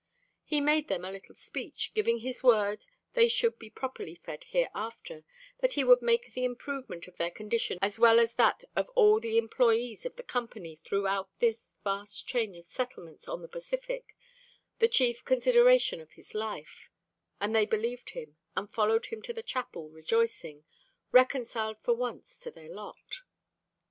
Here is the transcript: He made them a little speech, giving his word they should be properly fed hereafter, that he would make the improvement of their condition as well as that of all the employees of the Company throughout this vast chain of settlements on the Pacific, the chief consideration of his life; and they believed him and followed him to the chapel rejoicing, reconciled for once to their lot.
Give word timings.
He 0.43 0.61
made 0.61 0.87
them 0.87 1.05
a 1.05 1.11
little 1.11 1.35
speech, 1.35 1.91
giving 1.93 2.21
his 2.21 2.41
word 2.41 2.85
they 3.13 3.27
should 3.27 3.59
be 3.59 3.69
properly 3.69 4.15
fed 4.15 4.45
hereafter, 4.45 5.25
that 5.59 5.73
he 5.73 5.83
would 5.83 6.01
make 6.01 6.33
the 6.33 6.43
improvement 6.43 7.07
of 7.07 7.17
their 7.17 7.29
condition 7.29 7.77
as 7.83 7.99
well 7.99 8.19
as 8.19 8.33
that 8.33 8.63
of 8.75 8.89
all 8.95 9.19
the 9.19 9.37
employees 9.37 10.03
of 10.03 10.15
the 10.15 10.23
Company 10.23 10.75
throughout 10.77 11.29
this 11.37 11.61
vast 11.83 12.27
chain 12.27 12.55
of 12.57 12.65
settlements 12.65 13.27
on 13.27 13.43
the 13.43 13.47
Pacific, 13.47 14.15
the 14.79 14.89
chief 14.89 15.23
consideration 15.23 16.01
of 16.01 16.13
his 16.13 16.33
life; 16.33 16.89
and 17.39 17.53
they 17.55 17.67
believed 17.67 18.09
him 18.17 18.37
and 18.55 18.73
followed 18.73 19.05
him 19.05 19.21
to 19.21 19.33
the 19.33 19.43
chapel 19.43 19.87
rejoicing, 19.91 20.63
reconciled 21.11 21.77
for 21.79 21.93
once 21.93 22.39
to 22.39 22.49
their 22.49 22.73
lot. 22.73 23.17